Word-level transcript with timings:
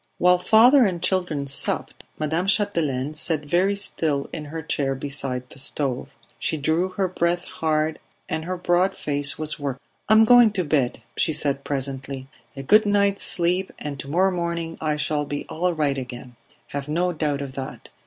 While 0.17 0.39
father 0.39 0.83
and 0.83 0.99
children 0.99 1.45
supped, 1.45 2.03
Madame 2.17 2.47
Chapdelaine 2.47 3.13
sat 3.13 3.45
very 3.45 3.75
still 3.75 4.27
in 4.33 4.45
her 4.45 4.63
chair 4.63 4.95
beside 4.95 5.47
the 5.51 5.59
stove. 5.59 6.09
She 6.39 6.57
drew 6.57 6.89
her 6.93 7.07
breath 7.07 7.45
hard, 7.45 7.99
and 8.27 8.45
her 8.45 8.57
broad 8.57 8.95
face 8.95 9.37
was 9.37 9.59
working. 9.59 9.79
"I 10.09 10.13
am 10.13 10.25
going 10.25 10.53
to 10.53 10.63
bed," 10.63 11.03
she 11.15 11.33
said 11.33 11.63
presently. 11.63 12.27
"A 12.57 12.63
good 12.63 12.87
night's 12.87 13.21
sleep, 13.21 13.71
and 13.77 13.99
to 13.99 14.07
morrow 14.07 14.31
morning 14.35 14.75
I 14.81 14.95
shall 14.95 15.23
be 15.23 15.45
all 15.49 15.71
right 15.71 15.99
again; 15.99 16.35
have 16.69 16.87
no 16.87 17.13
doubt 17.13 17.41
of 17.43 17.53
that. 17.53 17.89